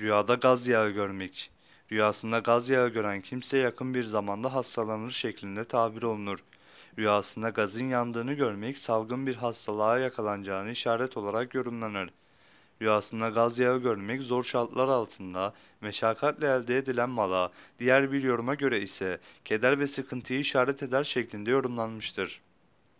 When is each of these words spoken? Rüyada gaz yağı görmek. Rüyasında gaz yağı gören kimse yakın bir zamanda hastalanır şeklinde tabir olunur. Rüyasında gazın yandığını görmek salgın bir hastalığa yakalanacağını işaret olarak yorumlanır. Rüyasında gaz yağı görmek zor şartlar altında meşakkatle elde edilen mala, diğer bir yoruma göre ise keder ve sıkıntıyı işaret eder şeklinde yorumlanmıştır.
Rüyada 0.00 0.34
gaz 0.34 0.68
yağı 0.68 0.90
görmek. 0.90 1.50
Rüyasında 1.92 2.38
gaz 2.38 2.68
yağı 2.68 2.88
gören 2.88 3.20
kimse 3.20 3.58
yakın 3.58 3.94
bir 3.94 4.02
zamanda 4.02 4.54
hastalanır 4.54 5.10
şeklinde 5.10 5.64
tabir 5.64 6.02
olunur. 6.02 6.38
Rüyasında 6.98 7.48
gazın 7.48 7.84
yandığını 7.84 8.32
görmek 8.32 8.78
salgın 8.78 9.26
bir 9.26 9.34
hastalığa 9.34 9.98
yakalanacağını 9.98 10.70
işaret 10.70 11.16
olarak 11.16 11.54
yorumlanır. 11.54 12.10
Rüyasında 12.82 13.28
gaz 13.28 13.58
yağı 13.58 13.78
görmek 13.78 14.22
zor 14.22 14.44
şartlar 14.44 14.88
altında 14.88 15.54
meşakkatle 15.80 16.46
elde 16.46 16.78
edilen 16.78 17.10
mala, 17.10 17.52
diğer 17.78 18.12
bir 18.12 18.22
yoruma 18.22 18.54
göre 18.54 18.80
ise 18.80 19.20
keder 19.44 19.78
ve 19.80 19.86
sıkıntıyı 19.86 20.40
işaret 20.40 20.82
eder 20.82 21.04
şeklinde 21.04 21.50
yorumlanmıştır. 21.50 22.40